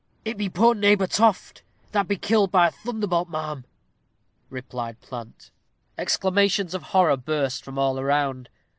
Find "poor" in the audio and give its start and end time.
0.49-0.73